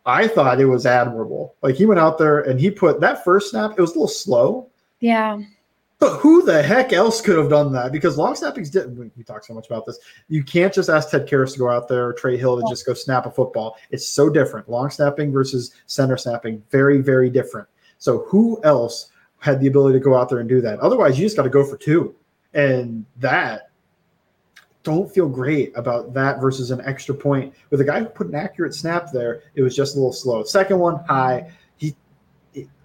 I 0.08 0.28
thought 0.30 0.62
it 0.62 0.66
was 0.66 0.86
admirable. 0.86 1.54
Like 1.62 1.76
he 1.76 1.86
went 1.86 2.00
out 2.00 2.18
there 2.18 2.40
and 2.40 2.60
he 2.60 2.72
put 2.72 3.02
that 3.02 3.26
first 3.26 3.52
snap, 3.52 3.72
it 3.72 3.82
was 3.82 3.92
a 3.92 3.94
little 3.94 4.08
slow. 4.08 4.70
Yeah. 5.02 5.40
But 6.00 6.18
who 6.20 6.44
the 6.44 6.64
heck 6.64 6.94
else 6.94 7.20
could 7.22 7.38
have 7.38 7.50
done 7.50 7.74
that? 7.74 7.92
Because 7.92 8.18
long 8.18 8.36
snappings 8.36 8.70
didn't. 8.70 9.12
We 9.18 9.24
talk 9.24 9.44
so 9.44 9.54
much 9.54 9.68
about 9.68 9.86
this. 9.86 10.00
You 10.30 10.44
can't 10.44 10.74
just 10.74 10.90
ask 10.90 11.10
Ted 11.10 11.28
Karras 11.28 11.54
to 11.54 11.60
go 11.60 11.70
out 11.70 11.88
there 11.88 12.08
or 12.08 12.14
Trey 12.14 12.38
Hill 12.38 12.62
to 12.62 12.66
just 12.70 12.86
go 12.86 12.94
snap 12.94 13.26
a 13.26 13.32
football. 13.32 13.78
It's 13.90 14.08
so 14.08 14.30
different. 14.30 14.70
Long 14.70 14.90
snapping 14.90 15.34
versus 15.34 15.72
center 15.88 16.16
snapping, 16.16 16.64
very, 16.70 17.02
very 17.02 17.30
different. 17.30 17.68
So 17.98 18.20
who 18.28 18.62
else 18.64 19.10
had 19.40 19.60
the 19.60 19.68
ability 19.68 19.98
to 20.00 20.04
go 20.04 20.16
out 20.16 20.30
there 20.30 20.40
and 20.40 20.48
do 20.48 20.62
that? 20.62 20.80
Otherwise, 20.80 21.20
you 21.20 21.26
just 21.26 21.36
got 21.36 21.44
to 21.44 21.50
go 21.50 21.66
for 21.66 21.78
two, 21.78 22.16
and 22.54 23.06
that 23.18 23.67
don't 24.88 25.14
feel 25.14 25.28
great 25.28 25.74
about 25.76 26.14
that 26.14 26.40
versus 26.40 26.72
an 26.72 26.80
extra 26.86 27.14
point 27.14 27.54
with 27.72 27.82
a 27.82 27.84
guy 27.84 28.00
who 28.00 28.06
put 28.06 28.28
an 28.28 28.36
accurate 28.36 28.74
snap 28.74 29.12
there. 29.12 29.42
It 29.54 29.62
was 29.62 29.76
just 29.76 29.96
a 29.96 29.98
little 30.00 30.14
slow. 30.14 30.46
Second 30.46 30.80
one 30.80 31.04
high. 31.04 31.52
He, 31.76 31.94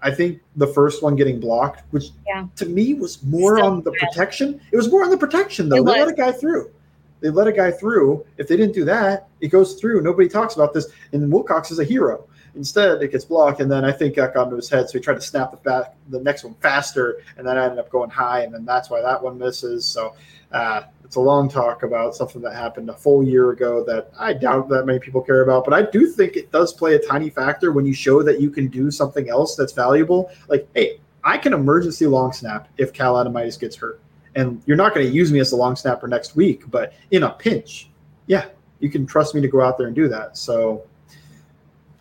I 0.02 0.10
think 0.10 0.40
the 0.56 0.66
first 0.66 1.00
one 1.00 1.14
getting 1.14 1.38
blocked, 1.38 1.84
which 1.92 2.06
yeah. 2.26 2.48
to 2.56 2.66
me 2.66 2.94
was 2.94 3.22
more 3.22 3.58
Still 3.58 3.68
on 3.68 3.82
the 3.84 3.92
bad. 3.92 4.00
protection. 4.00 4.60
It 4.72 4.76
was 4.76 4.90
more 4.90 5.04
on 5.04 5.10
the 5.10 5.16
protection 5.16 5.68
though. 5.68 5.76
It 5.76 5.84
they 5.84 5.92
was. 5.92 6.06
let 6.06 6.08
a 6.08 6.12
guy 6.14 6.32
through. 6.32 6.72
They 7.20 7.30
let 7.30 7.46
a 7.46 7.52
guy 7.52 7.70
through. 7.70 8.26
If 8.36 8.48
they 8.48 8.56
didn't 8.56 8.74
do 8.74 8.84
that, 8.86 9.28
it 9.40 9.48
goes 9.48 9.74
through. 9.74 10.02
Nobody 10.02 10.28
talks 10.28 10.56
about 10.56 10.74
this. 10.74 10.88
And 11.12 11.32
Wilcox 11.32 11.70
is 11.70 11.78
a 11.78 11.84
hero. 11.84 12.26
Instead, 12.54 13.02
it 13.02 13.10
gets 13.10 13.24
blocked, 13.24 13.60
and 13.60 13.70
then 13.70 13.84
I 13.84 13.92
think 13.92 14.14
that 14.16 14.34
got 14.34 14.44
into 14.44 14.56
his 14.56 14.68
head. 14.68 14.88
So 14.88 14.98
he 14.98 15.00
tried 15.02 15.14
to 15.14 15.22
snap 15.22 15.50
the 15.50 15.56
back, 15.58 15.94
the 16.10 16.20
next 16.20 16.44
one 16.44 16.54
faster, 16.54 17.22
and 17.38 17.46
then 17.46 17.56
I 17.56 17.64
ended 17.64 17.78
up 17.78 17.88
going 17.88 18.10
high, 18.10 18.42
and 18.42 18.52
then 18.52 18.64
that's 18.64 18.90
why 18.90 19.00
that 19.00 19.22
one 19.22 19.38
misses. 19.38 19.86
So 19.86 20.14
uh, 20.52 20.82
it's 21.02 21.16
a 21.16 21.20
long 21.20 21.48
talk 21.48 21.82
about 21.82 22.14
something 22.14 22.42
that 22.42 22.54
happened 22.54 22.90
a 22.90 22.94
full 22.94 23.24
year 23.24 23.50
ago 23.50 23.82
that 23.84 24.10
I 24.18 24.34
doubt 24.34 24.68
that 24.68 24.84
many 24.84 24.98
people 24.98 25.22
care 25.22 25.42
about, 25.42 25.64
but 25.64 25.72
I 25.72 25.82
do 25.82 26.06
think 26.06 26.36
it 26.36 26.52
does 26.52 26.72
play 26.74 26.94
a 26.94 26.98
tiny 26.98 27.30
factor 27.30 27.72
when 27.72 27.86
you 27.86 27.94
show 27.94 28.22
that 28.22 28.40
you 28.40 28.50
can 28.50 28.68
do 28.68 28.90
something 28.90 29.30
else 29.30 29.56
that's 29.56 29.72
valuable. 29.72 30.30
Like, 30.48 30.68
hey, 30.74 31.00
I 31.24 31.38
can 31.38 31.54
emergency 31.54 32.06
long 32.06 32.32
snap 32.32 32.68
if 32.76 32.92
Cal 32.92 33.14
Adomitis 33.14 33.58
gets 33.58 33.76
hurt. 33.76 34.00
And 34.34 34.62
you're 34.66 34.76
not 34.76 34.94
going 34.94 35.06
to 35.06 35.12
use 35.12 35.30
me 35.32 35.40
as 35.40 35.52
a 35.52 35.56
long 35.56 35.76
snapper 35.76 36.08
next 36.08 36.36
week, 36.36 36.70
but 36.70 36.94
in 37.10 37.22
a 37.22 37.30
pinch, 37.30 37.90
yeah, 38.26 38.46
you 38.80 38.88
can 38.90 39.06
trust 39.06 39.34
me 39.34 39.40
to 39.40 39.48
go 39.48 39.60
out 39.60 39.78
there 39.78 39.86
and 39.86 39.96
do 39.96 40.08
that. 40.08 40.36
So 40.36 40.82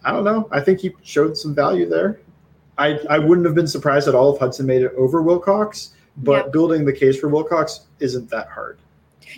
I 0.03 0.11
don't 0.11 0.23
know. 0.23 0.47
I 0.51 0.61
think 0.61 0.79
he 0.79 0.91
showed 1.03 1.37
some 1.37 1.53
value 1.53 1.87
there. 1.87 2.19
I, 2.77 2.99
I 3.09 3.19
wouldn't 3.19 3.45
have 3.45 3.55
been 3.55 3.67
surprised 3.67 4.07
at 4.07 4.15
all 4.15 4.33
if 4.33 4.39
Hudson 4.39 4.65
made 4.65 4.81
it 4.81 4.93
over 4.97 5.21
Wilcox, 5.21 5.91
but 6.17 6.45
yep. 6.45 6.51
building 6.53 6.85
the 6.85 6.93
case 6.93 7.19
for 7.19 7.27
Wilcox 7.27 7.81
isn't 7.99 8.29
that 8.29 8.47
hard. 8.49 8.79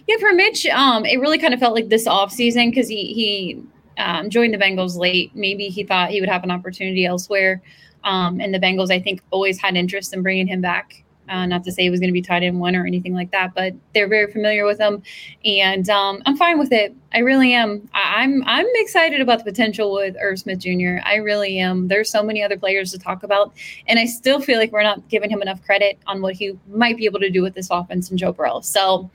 Yeah, 0.07 0.17
for 0.19 0.33
Mitch, 0.33 0.65
um, 0.67 1.05
it 1.05 1.19
really 1.19 1.37
kind 1.37 1.53
of 1.53 1.59
felt 1.59 1.75
like 1.75 1.89
this 1.89 2.07
off 2.07 2.31
season 2.31 2.69
because 2.69 2.87
he 2.87 3.13
he 3.13 3.63
um, 3.97 4.29
joined 4.29 4.53
the 4.53 4.57
Bengals 4.57 4.97
late. 4.97 5.35
Maybe 5.35 5.67
he 5.67 5.83
thought 5.83 6.09
he 6.09 6.19
would 6.19 6.29
have 6.29 6.43
an 6.43 6.51
opportunity 6.51 7.05
elsewhere. 7.05 7.61
Um, 8.03 8.39
and 8.41 8.53
the 8.53 8.59
Bengals, 8.59 8.91
I 8.91 8.99
think, 8.99 9.21
always 9.31 9.59
had 9.59 9.75
interest 9.75 10.13
in 10.13 10.23
bringing 10.23 10.47
him 10.47 10.61
back. 10.61 11.03
Uh, 11.33 11.47
not 11.47 11.63
to 11.63 11.71
say 11.71 11.83
it 11.83 11.89
was 11.89 11.99
going 11.99 12.09
to 12.09 12.13
be 12.13 12.21
tight 12.21 12.43
in 12.43 12.59
one 12.59 12.75
or 12.75 12.85
anything 12.85 13.15
like 13.15 13.31
that, 13.31 13.55
but 13.55 13.73
they're 13.95 14.07
very 14.07 14.31
familiar 14.31 14.65
with 14.65 14.79
him, 14.79 15.01
and 15.43 15.89
um, 15.89 16.21
I'm 16.27 16.37
fine 16.37 16.59
with 16.59 16.71
it. 16.71 16.95
I 17.13 17.19
really 17.19 17.53
am. 17.53 17.89
I, 17.93 18.23
am 18.23 18.43
I'm, 18.43 18.65
I'm 18.65 18.65
excited 18.75 19.21
about 19.21 19.39
the 19.39 19.45
potential 19.45 19.93
with 19.93 20.15
Irv 20.19 20.39
Smith 20.39 20.59
Jr. 20.59 20.97
I 21.03 21.15
really 21.15 21.59
am. 21.59 21.87
There's 21.87 22.09
so 22.09 22.23
many 22.23 22.43
other 22.43 22.57
players 22.57 22.91
to 22.91 22.99
talk 22.99 23.23
about, 23.23 23.53
and 23.87 23.99
I 23.99 24.05
still 24.05 24.39
feel 24.39 24.59
like 24.59 24.71
we're 24.71 24.83
not 24.83 25.07
giving 25.09 25.29
him 25.29 25.41
enough 25.41 25.63
credit 25.63 25.99
on 26.07 26.21
what 26.21 26.33
he 26.35 26.57
might 26.67 26.97
be 26.97 27.05
able 27.05 27.19
to 27.19 27.29
do 27.29 27.41
with 27.41 27.53
this 27.53 27.69
offense 27.71 28.09
and 28.09 28.19
Joe 28.19 28.31
Burrow. 28.31 28.61
So 28.61 29.09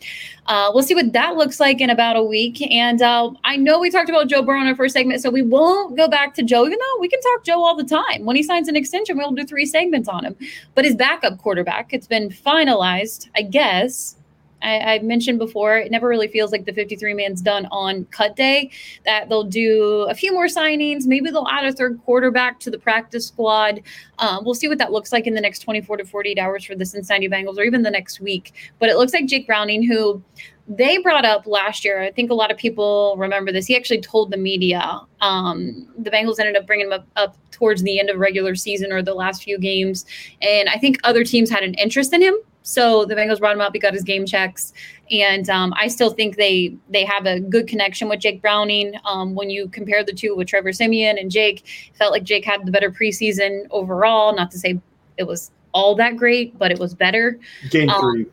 uh, 0.46 0.70
we'll 0.72 0.82
see 0.82 0.94
what 0.94 1.12
that 1.12 1.36
looks 1.36 1.60
like 1.60 1.80
in 1.80 1.90
about 1.90 2.16
a 2.16 2.22
week. 2.22 2.60
And 2.72 3.02
uh, 3.02 3.30
I 3.44 3.56
know 3.56 3.78
we 3.78 3.90
talked 3.90 4.08
about 4.08 4.28
Joe 4.28 4.42
Burrow 4.42 4.60
in 4.60 4.66
our 4.66 4.76
first 4.76 4.94
segment, 4.94 5.20
so 5.20 5.30
we 5.30 5.42
won't 5.42 5.96
go 5.96 6.08
back 6.08 6.34
to 6.34 6.42
Joe, 6.42 6.66
even 6.66 6.78
though 6.78 7.00
we 7.00 7.08
can 7.08 7.20
talk 7.20 7.44
Joe 7.44 7.64
all 7.64 7.76
the 7.76 7.84
time. 7.84 8.24
When 8.24 8.34
he 8.34 8.42
signs 8.42 8.68
an 8.68 8.76
extension, 8.76 9.16
we'll 9.16 9.30
do 9.32 9.44
three 9.44 9.66
segments 9.66 10.08
on 10.08 10.24
him. 10.24 10.36
But 10.74 10.84
his 10.84 10.94
backup 10.94 11.38
quarterback, 11.38 11.92
it's 11.92 12.06
been 12.08 12.30
finalized, 12.30 13.28
I 13.34 13.42
guess. 13.42 14.16
I, 14.62 14.94
I, 14.94 14.98
mentioned 15.00 15.38
before, 15.38 15.78
it 15.78 15.90
never 15.90 16.08
really 16.08 16.28
feels 16.28 16.50
like 16.50 16.64
the 16.64 16.72
53 16.72 17.14
man's 17.14 17.40
done 17.40 17.66
on 17.70 18.06
cut 18.06 18.34
day. 18.34 18.70
That 19.04 19.28
they'll 19.28 19.44
do 19.44 20.06
a 20.08 20.14
few 20.14 20.32
more 20.32 20.46
signings. 20.46 21.06
Maybe 21.06 21.30
they'll 21.30 21.46
add 21.48 21.64
a 21.64 21.72
third 21.72 22.00
quarterback 22.04 22.58
to 22.60 22.70
the 22.70 22.78
practice 22.78 23.28
squad. 23.28 23.82
Um, 24.18 24.44
we'll 24.44 24.54
see 24.54 24.68
what 24.68 24.78
that 24.78 24.90
looks 24.90 25.12
like 25.12 25.26
in 25.26 25.34
the 25.34 25.40
next 25.40 25.60
24 25.60 25.98
to 25.98 26.04
48 26.04 26.38
hours 26.38 26.64
for 26.64 26.74
the 26.74 26.84
Cincinnati 26.84 27.28
Bengals 27.28 27.56
or 27.56 27.62
even 27.62 27.82
the 27.82 27.90
next 27.90 28.20
week. 28.20 28.52
But 28.78 28.88
it 28.88 28.96
looks 28.96 29.12
like 29.12 29.26
Jake 29.26 29.46
Browning, 29.46 29.86
who 29.86 30.22
they 30.68 30.98
brought 30.98 31.24
up 31.24 31.46
last 31.46 31.84
year. 31.84 32.02
I 32.02 32.12
think 32.12 32.30
a 32.30 32.34
lot 32.34 32.50
of 32.50 32.58
people 32.58 33.14
remember 33.16 33.50
this. 33.50 33.66
He 33.66 33.76
actually 33.76 34.02
told 34.02 34.30
the 34.30 34.36
media. 34.36 35.00
Um, 35.20 35.88
the 35.96 36.10
Bengals 36.10 36.38
ended 36.38 36.56
up 36.56 36.66
bringing 36.66 36.86
him 36.86 36.92
up, 36.92 37.06
up, 37.16 37.36
towards 37.50 37.82
the 37.82 37.98
end 37.98 38.08
of 38.08 38.18
regular 38.18 38.54
season 38.54 38.92
or 38.92 39.02
the 39.02 39.14
last 39.14 39.42
few 39.42 39.58
games, 39.58 40.04
and 40.42 40.68
I 40.68 40.76
think 40.76 40.98
other 41.02 41.24
teams 41.24 41.50
had 41.50 41.64
an 41.64 41.74
interest 41.74 42.12
in 42.12 42.22
him. 42.22 42.36
So 42.62 43.06
the 43.06 43.14
Bengals 43.14 43.40
brought 43.40 43.54
him 43.54 43.62
up. 43.62 43.72
He 43.72 43.78
got 43.78 43.94
his 43.94 44.04
game 44.04 44.26
checks, 44.26 44.74
and 45.10 45.48
um, 45.48 45.72
I 45.76 45.88
still 45.88 46.10
think 46.10 46.36
they 46.36 46.76
they 46.90 47.04
have 47.04 47.24
a 47.26 47.40
good 47.40 47.66
connection 47.66 48.08
with 48.08 48.20
Jake 48.20 48.42
Browning. 48.42 48.92
Um, 49.06 49.34
when 49.34 49.48
you 49.48 49.68
compare 49.70 50.04
the 50.04 50.12
two 50.12 50.36
with 50.36 50.48
Trevor 50.48 50.72
Siemian 50.72 51.16
and 51.18 51.30
Jake, 51.30 51.64
felt 51.94 52.12
like 52.12 52.24
Jake 52.24 52.44
had 52.44 52.64
the 52.66 52.70
better 52.70 52.90
preseason 52.90 53.66
overall. 53.70 54.36
Not 54.36 54.50
to 54.50 54.58
say 54.58 54.78
it 55.16 55.26
was 55.26 55.50
all 55.72 55.94
that 55.94 56.16
great, 56.16 56.58
but 56.58 56.70
it 56.70 56.78
was 56.78 56.94
better. 56.94 57.40
Game 57.70 57.88
um, 57.88 58.12
three 58.12 58.26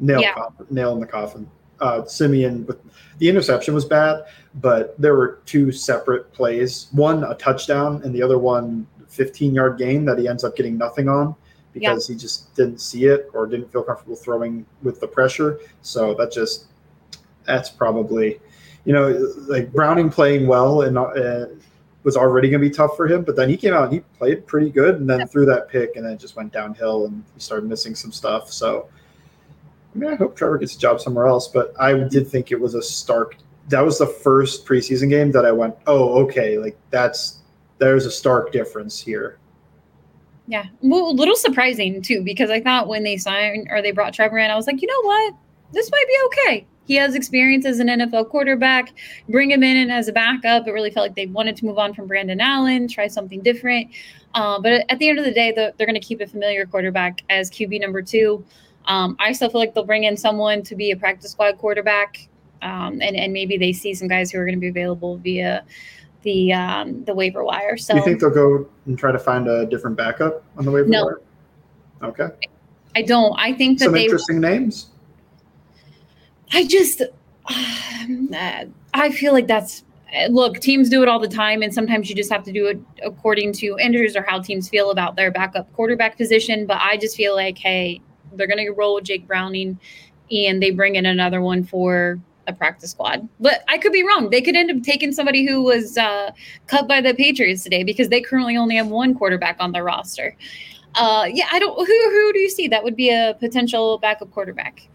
nail 0.00 0.20
yeah. 0.20 0.34
coffin, 0.34 0.66
nail 0.70 0.92
in 0.94 1.00
the 1.00 1.06
coffin. 1.06 1.48
Uh, 1.80 2.04
Siemian 2.04 2.66
with 2.66 2.78
the 3.18 3.28
interception 3.28 3.74
was 3.74 3.84
bad, 3.84 4.24
but 4.56 5.00
there 5.00 5.14
were 5.14 5.40
two 5.46 5.72
separate 5.72 6.32
plays. 6.32 6.88
One 6.92 7.24
a 7.24 7.34
touchdown, 7.34 8.02
and 8.04 8.14
the 8.14 8.22
other 8.22 8.38
one 8.38 8.86
15 9.08 9.54
yard 9.54 9.78
gain 9.78 10.04
that 10.04 10.18
he 10.18 10.28
ends 10.28 10.44
up 10.44 10.56
getting 10.56 10.76
nothing 10.76 11.08
on 11.08 11.34
because 11.72 12.08
yeah. 12.08 12.14
he 12.14 12.20
just 12.20 12.54
didn't 12.54 12.80
see 12.80 13.04
it 13.04 13.28
or 13.32 13.46
didn't 13.46 13.70
feel 13.72 13.82
comfortable 13.82 14.16
throwing 14.16 14.66
with 14.82 15.00
the 15.00 15.06
pressure. 15.06 15.58
So 15.82 16.14
that 16.14 16.32
just 16.32 16.66
that's 17.44 17.70
probably 17.70 18.40
you 18.84 18.92
know 18.92 19.08
like 19.48 19.72
Browning 19.72 20.10
playing 20.10 20.46
well 20.46 20.82
and 20.82 20.98
uh, 20.98 21.46
was 22.02 22.16
already 22.16 22.48
going 22.48 22.62
to 22.62 22.68
be 22.68 22.74
tough 22.74 22.96
for 22.96 23.06
him, 23.06 23.22
but 23.22 23.36
then 23.36 23.48
he 23.48 23.56
came 23.56 23.74
out 23.74 23.84
and 23.84 23.92
he 23.92 24.00
played 24.18 24.46
pretty 24.46 24.70
good, 24.70 24.96
and 24.96 25.08
then 25.08 25.20
yeah. 25.20 25.24
threw 25.26 25.44
that 25.46 25.68
pick, 25.68 25.96
and 25.96 26.04
then 26.04 26.14
it 26.14 26.18
just 26.20 26.36
went 26.36 26.52
downhill, 26.52 27.06
and 27.06 27.22
he 27.34 27.40
started 27.40 27.68
missing 27.68 27.94
some 27.94 28.12
stuff. 28.12 28.50
So 28.50 28.88
I 29.94 29.98
mean, 29.98 30.12
I 30.12 30.14
hope 30.14 30.36
Trevor 30.36 30.58
gets 30.58 30.76
a 30.76 30.78
job 30.78 31.00
somewhere 31.00 31.26
else, 31.26 31.48
but 31.48 31.72
I 31.80 31.94
did 31.94 32.28
think 32.28 32.52
it 32.52 32.60
was 32.60 32.74
a 32.74 32.82
stark. 32.82 33.36
That 33.68 33.84
was 33.84 33.98
the 33.98 34.06
first 34.06 34.66
preseason 34.66 35.10
game 35.10 35.32
that 35.32 35.44
I 35.44 35.52
went, 35.52 35.74
oh, 35.86 36.22
okay, 36.24 36.58
like 36.58 36.78
that's 36.90 37.38
there's 37.78 38.06
a 38.06 38.10
stark 38.10 38.52
difference 38.52 39.00
here. 39.00 39.38
Yeah, 40.46 40.66
well, 40.82 41.10
a 41.10 41.12
little 41.12 41.36
surprising 41.36 42.02
too, 42.02 42.22
because 42.22 42.50
I 42.50 42.60
thought 42.60 42.88
when 42.88 43.04
they 43.04 43.16
signed 43.16 43.68
or 43.70 43.82
they 43.82 43.92
brought 43.92 44.14
Trevor 44.14 44.38
in, 44.38 44.50
I 44.50 44.56
was 44.56 44.66
like, 44.66 44.82
you 44.82 44.88
know 44.88 45.02
what, 45.02 45.34
this 45.72 45.90
might 45.90 46.06
be 46.06 46.16
okay. 46.26 46.66
He 46.86 46.96
has 46.96 47.14
experience 47.14 47.64
as 47.66 47.78
an 47.78 47.86
NFL 47.86 48.30
quarterback. 48.30 48.92
Bring 49.28 49.52
him 49.52 49.62
in 49.62 49.76
and 49.76 49.92
as 49.92 50.08
a 50.08 50.12
backup. 50.12 50.66
It 50.66 50.72
really 50.72 50.90
felt 50.90 51.04
like 51.04 51.14
they 51.14 51.26
wanted 51.26 51.56
to 51.58 51.66
move 51.66 51.78
on 51.78 51.94
from 51.94 52.08
Brandon 52.08 52.40
Allen, 52.40 52.88
try 52.88 53.06
something 53.06 53.40
different. 53.42 53.92
Uh, 54.34 54.58
but 54.60 54.84
at 54.88 54.98
the 54.98 55.08
end 55.08 55.20
of 55.20 55.24
the 55.24 55.30
day, 55.30 55.52
the, 55.52 55.72
they're 55.76 55.86
going 55.86 56.00
to 56.00 56.04
keep 56.04 56.20
a 56.20 56.26
familiar 56.26 56.66
quarterback 56.66 57.22
as 57.30 57.48
QB 57.48 57.80
number 57.80 58.02
two. 58.02 58.44
Um, 58.90 59.14
I 59.20 59.30
still 59.30 59.48
feel 59.48 59.60
like 59.60 59.72
they'll 59.72 59.84
bring 59.84 60.02
in 60.02 60.16
someone 60.16 60.64
to 60.64 60.74
be 60.74 60.90
a 60.90 60.96
practice 60.96 61.30
squad 61.30 61.58
quarterback, 61.58 62.28
um, 62.60 63.00
and 63.00 63.14
and 63.14 63.32
maybe 63.32 63.56
they 63.56 63.72
see 63.72 63.94
some 63.94 64.08
guys 64.08 64.32
who 64.32 64.38
are 64.40 64.44
going 64.44 64.56
to 64.56 64.60
be 64.60 64.66
available 64.66 65.16
via 65.18 65.62
the 66.22 66.52
um, 66.52 67.04
the 67.04 67.14
waiver 67.14 67.44
wire. 67.44 67.76
So 67.76 67.94
you 67.94 68.02
think 68.02 68.20
they'll 68.20 68.30
go 68.30 68.68
and 68.86 68.98
try 68.98 69.12
to 69.12 69.18
find 69.18 69.46
a 69.46 69.64
different 69.66 69.96
backup 69.96 70.42
on 70.58 70.64
the 70.64 70.72
waiver 70.72 70.88
no. 70.88 71.04
wire? 71.04 71.20
Okay. 72.02 72.28
I 72.96 73.02
don't. 73.02 73.32
I 73.38 73.52
think 73.52 73.78
that 73.78 73.84
some 73.84 73.92
they, 73.92 74.04
interesting 74.04 74.40
names. 74.40 74.88
I 76.52 76.64
just, 76.66 77.02
I 77.48 79.10
feel 79.12 79.32
like 79.32 79.46
that's 79.46 79.84
look. 80.30 80.58
Teams 80.58 80.88
do 80.88 81.04
it 81.04 81.08
all 81.08 81.20
the 81.20 81.28
time, 81.28 81.62
and 81.62 81.72
sometimes 81.72 82.10
you 82.10 82.16
just 82.16 82.32
have 82.32 82.42
to 82.42 82.52
do 82.52 82.66
it 82.66 82.80
according 83.04 83.52
to 83.52 83.76
injuries 83.78 84.16
or 84.16 84.22
how 84.22 84.40
teams 84.40 84.68
feel 84.68 84.90
about 84.90 85.14
their 85.14 85.30
backup 85.30 85.72
quarterback 85.74 86.16
position. 86.16 86.66
But 86.66 86.78
I 86.80 86.96
just 86.96 87.16
feel 87.16 87.36
like, 87.36 87.56
hey, 87.56 88.00
they're 88.40 88.48
going 88.48 88.64
to 88.64 88.72
roll 88.72 88.96
with 88.96 89.04
Jake 89.04 89.26
Browning, 89.26 89.78
and 90.30 90.62
they 90.62 90.70
bring 90.70 90.96
in 90.96 91.06
another 91.06 91.40
one 91.40 91.64
for 91.64 92.18
a 92.46 92.52
practice 92.52 92.90
squad. 92.90 93.28
But 93.38 93.62
I 93.68 93.78
could 93.78 93.92
be 93.92 94.02
wrong. 94.02 94.30
They 94.30 94.40
could 94.40 94.56
end 94.56 94.70
up 94.70 94.82
taking 94.82 95.12
somebody 95.12 95.46
who 95.46 95.62
was 95.62 95.96
uh, 95.96 96.32
cut 96.66 96.88
by 96.88 97.00
the 97.00 97.14
Patriots 97.14 97.62
today 97.62 97.84
because 97.84 98.08
they 98.08 98.20
currently 98.20 98.56
only 98.56 98.76
have 98.76 98.88
one 98.88 99.14
quarterback 99.14 99.56
on 99.60 99.72
their 99.72 99.84
roster. 99.84 100.36
Uh, 100.94 101.28
yeah, 101.32 101.46
I 101.52 101.58
don't. 101.58 101.74
Who 101.76 101.84
who 101.84 102.32
do 102.32 102.38
you 102.40 102.50
see 102.50 102.66
that 102.68 102.82
would 102.82 102.96
be 102.96 103.10
a 103.10 103.36
potential 103.38 103.98
backup 103.98 104.30
quarterback? 104.32 104.88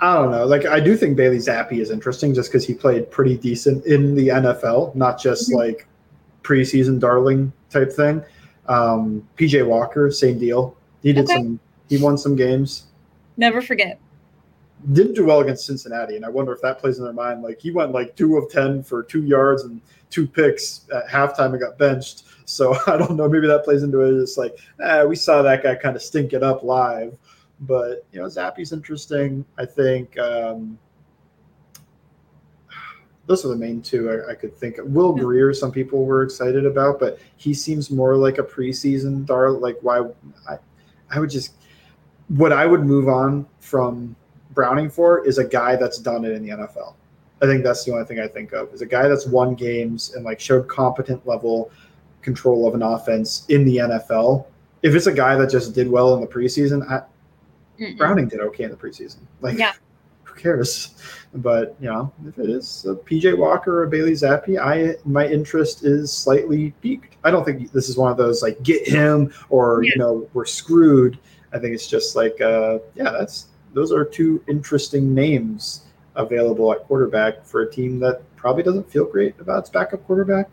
I 0.00 0.14
don't 0.14 0.30
know. 0.30 0.46
Like 0.46 0.66
I 0.66 0.80
do 0.80 0.96
think 0.96 1.16
Bailey 1.16 1.38
Zappe 1.38 1.78
is 1.78 1.90
interesting 1.90 2.34
just 2.34 2.50
because 2.50 2.66
he 2.66 2.74
played 2.74 3.10
pretty 3.10 3.36
decent 3.36 3.86
in 3.86 4.14
the 4.14 4.28
NFL, 4.28 4.94
not 4.94 5.20
just 5.20 5.50
mm-hmm. 5.50 5.58
like 5.58 5.86
preseason 6.42 6.98
darling 6.98 7.52
type 7.70 7.92
thing. 7.92 8.24
Um, 8.66 9.28
PJ 9.36 9.66
Walker, 9.66 10.10
same 10.10 10.38
deal. 10.38 10.76
He 11.02 11.12
did 11.12 11.24
okay. 11.24 11.34
some 11.34 11.60
he 11.88 11.98
won 11.98 12.16
some 12.16 12.34
games. 12.34 12.86
Never 13.42 13.60
forget. 13.60 13.98
Didn't 14.92 15.14
do 15.14 15.24
well 15.26 15.40
against 15.40 15.66
Cincinnati, 15.66 16.14
and 16.14 16.24
I 16.24 16.28
wonder 16.28 16.52
if 16.52 16.60
that 16.60 16.78
plays 16.78 16.98
in 16.98 17.04
their 17.04 17.12
mind. 17.12 17.42
Like 17.42 17.60
he 17.60 17.72
went 17.72 17.90
like 17.90 18.14
two 18.14 18.36
of 18.36 18.48
ten 18.52 18.84
for 18.84 19.02
two 19.02 19.24
yards 19.24 19.64
and 19.64 19.80
two 20.10 20.28
picks 20.28 20.86
at 20.94 21.08
halftime 21.08 21.46
and 21.46 21.60
got 21.60 21.76
benched. 21.76 22.22
So 22.44 22.76
I 22.86 22.96
don't 22.96 23.16
know. 23.16 23.28
Maybe 23.28 23.48
that 23.48 23.64
plays 23.64 23.82
into 23.82 24.00
it. 24.02 24.22
It's 24.22 24.38
like 24.38 24.56
eh, 24.80 25.02
we 25.02 25.16
saw 25.16 25.42
that 25.42 25.64
guy 25.64 25.74
kind 25.74 25.96
of 25.96 26.02
stink 26.02 26.34
it 26.34 26.44
up 26.44 26.62
live, 26.62 27.18
but 27.58 28.06
you 28.12 28.20
know 28.20 28.26
Zappe's 28.26 28.70
interesting. 28.72 29.44
I 29.58 29.66
think 29.66 30.16
um, 30.20 30.78
those 33.26 33.44
are 33.44 33.48
the 33.48 33.56
main 33.56 33.82
two 33.82 34.08
I, 34.08 34.30
I, 34.30 34.34
could 34.36 34.56
think 34.56 34.78
of. 34.78 34.86
Will 34.86 35.14
Grier, 35.14 35.52
some 35.52 35.72
people 35.72 36.04
were 36.04 36.22
excited 36.22 36.64
about, 36.64 37.00
but 37.00 37.18
he 37.38 37.54
seems 37.54 37.90
more 37.90 38.14
like 38.14 38.38
a 38.38 38.44
preseason 38.44 39.26
dar. 39.26 39.50
Like 39.50 39.78
why? 39.80 40.08
I, 40.48 40.58
I 41.10 41.18
would 41.18 41.30
just 41.30 41.54
what 42.28 42.52
I 42.52 42.66
would 42.66 42.84
move 42.84 43.08
on 43.08 43.46
from 43.60 44.16
Browning 44.52 44.90
for 44.90 45.24
is 45.26 45.38
a 45.38 45.44
guy 45.44 45.76
that's 45.76 45.98
done 45.98 46.24
it 46.24 46.32
in 46.32 46.42
the 46.42 46.50
NFL. 46.50 46.94
I 47.40 47.46
think 47.46 47.64
that's 47.64 47.84
the 47.84 47.92
only 47.92 48.04
thing 48.04 48.20
I 48.20 48.28
think 48.28 48.52
of 48.52 48.72
is 48.72 48.82
a 48.82 48.86
guy 48.86 49.08
that's 49.08 49.26
won 49.26 49.54
games 49.54 50.14
and 50.14 50.24
like 50.24 50.38
showed 50.38 50.68
competent 50.68 51.26
level 51.26 51.70
control 52.22 52.68
of 52.68 52.74
an 52.74 52.82
offense 52.82 53.44
in 53.48 53.64
the 53.64 53.78
NFL. 53.78 54.46
If 54.82 54.94
it's 54.94 55.06
a 55.06 55.12
guy 55.12 55.36
that 55.36 55.50
just 55.50 55.74
did 55.74 55.90
well 55.90 56.14
in 56.14 56.20
the 56.20 56.26
preseason, 56.26 56.88
I, 56.88 57.02
Browning 57.96 58.28
did 58.28 58.40
okay 58.40 58.64
in 58.64 58.70
the 58.70 58.76
preseason. 58.76 59.18
Like, 59.40 59.58
yeah. 59.58 59.72
who 60.24 60.40
cares? 60.40 60.94
But 61.34 61.76
you 61.80 61.88
know, 61.88 62.12
if 62.26 62.38
it 62.38 62.50
is 62.50 62.84
a 62.88 62.94
PJ 62.94 63.36
Walker 63.36 63.80
or 63.80 63.84
a 63.84 63.88
Bailey 63.88 64.12
Zappe, 64.12 64.58
I 64.60 64.96
my 65.04 65.26
interest 65.26 65.84
is 65.84 66.12
slightly 66.12 66.72
peaked. 66.82 67.16
I 67.24 67.30
don't 67.30 67.44
think 67.44 67.72
this 67.72 67.88
is 67.88 67.96
one 67.96 68.10
of 68.10 68.18
those 68.18 68.42
like 68.42 68.62
get 68.62 68.86
him 68.86 69.32
or 69.48 69.82
yeah. 69.82 69.92
you 69.92 69.98
know 69.98 70.28
we're 70.34 70.44
screwed. 70.44 71.18
I 71.52 71.58
think 71.58 71.74
it's 71.74 71.86
just 71.86 72.16
like, 72.16 72.40
uh, 72.40 72.78
yeah, 72.94 73.10
that's 73.10 73.46
those 73.74 73.92
are 73.92 74.04
two 74.04 74.42
interesting 74.48 75.14
names 75.14 75.82
available 76.16 76.72
at 76.72 76.80
quarterback 76.80 77.44
for 77.44 77.62
a 77.62 77.70
team 77.70 77.98
that 78.00 78.22
probably 78.36 78.62
doesn't 78.62 78.90
feel 78.90 79.04
great 79.04 79.38
about 79.40 79.60
its 79.60 79.70
backup 79.70 80.04
quarterback. 80.06 80.50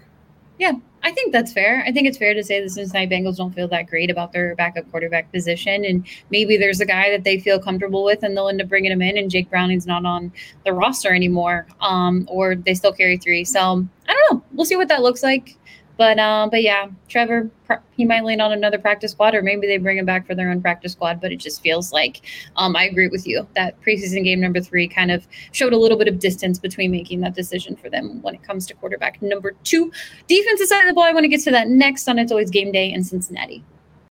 Yeah, 0.58 0.74
I 1.04 1.12
think 1.12 1.32
that's 1.32 1.54
fair. 1.54 1.84
I 1.86 1.92
think 1.92 2.08
it's 2.08 2.18
fair 2.18 2.34
to 2.34 2.44
say 2.44 2.62
the 2.62 2.70
Cincinnati 2.70 3.08
Bengals 3.08 3.38
don't 3.38 3.54
feel 3.54 3.68
that 3.70 3.88
great 3.88 4.12
about 4.12 4.34
their 4.34 4.56
backup 4.56 4.90
quarterback 4.92 5.32
position, 5.32 5.86
and 5.86 6.06
maybe 6.30 6.58
there's 6.58 6.82
a 6.82 6.86
guy 6.86 7.10
that 7.12 7.24
they 7.24 7.40
feel 7.40 7.60
comfortable 7.60 8.04
with, 8.04 8.24
and 8.24 8.36
they'll 8.36 8.50
end 8.50 8.62
up 8.62 8.68
bringing 8.68 8.92
him 8.92 9.02
in, 9.02 9.18
and 9.18 9.32
Jake 9.32 9.50
Browning's 9.50 9.88
not 9.88 10.06
on 10.06 10.32
the 10.66 10.74
roster 10.74 11.14
anymore, 11.14 11.68
um, 11.80 12.26
or 12.30 12.56
they 12.56 12.74
still 12.74 12.92
carry 12.92 13.18
three. 13.18 13.46
So 13.46 13.60
I 14.08 14.14
don't 14.14 14.34
know. 14.34 14.44
We'll 14.52 14.66
see 14.66 14.76
what 14.76 14.90
that 14.90 15.02
looks 15.02 15.24
like. 15.24 15.58
But 16.00 16.18
um, 16.18 16.50
but 16.50 16.64
yeah, 16.64 16.88
Trevor, 17.10 17.52
he 17.92 18.06
might 18.06 18.24
land 18.24 18.42
on 18.42 18.54
another 18.54 18.78
practice 18.78 19.12
squad, 19.12 19.36
or 19.36 19.42
maybe 19.42 19.68
they 19.68 19.78
bring 19.78 19.98
him 19.98 20.06
back 20.06 20.26
for 20.26 20.34
their 20.34 20.50
own 20.50 20.62
practice 20.62 20.94
squad. 20.94 21.20
But 21.20 21.34
it 21.34 21.36
just 21.36 21.62
feels 21.62 21.92
like 21.92 22.22
um, 22.56 22.78
I 22.78 22.86
agree 22.86 23.10
with 23.10 23.28
you 23.28 23.46
that 23.56 23.80
preseason 23.82 24.24
game 24.24 24.40
number 24.40 24.62
three 24.62 24.88
kind 24.88 25.12
of 25.12 25.28
showed 25.52 25.74
a 25.74 25.78
little 25.78 25.98
bit 25.98 26.08
of 26.08 26.18
distance 26.20 26.58
between 26.58 26.90
making 26.90 27.20
that 27.20 27.36
decision 27.36 27.76
for 27.76 27.90
them 27.90 28.22
when 28.22 28.34
it 28.34 28.42
comes 28.44 28.66
to 28.68 28.74
quarterback 28.76 29.22
number 29.22 29.56
two. 29.66 29.92
Defensive 30.28 30.68
side 30.68 30.84
of 30.84 30.88
the 30.88 30.94
ball, 30.94 31.04
I 31.04 31.12
want 31.12 31.26
to 31.26 31.28
get 31.28 31.42
to 31.42 31.52
that 31.52 31.68
next 31.68 32.08
on 32.08 32.18
It's 32.18 32.32
Always 32.32 32.50
Game 32.50 32.72
Day 32.72 32.94
in 32.94 33.04
Cincinnati. 33.04 33.62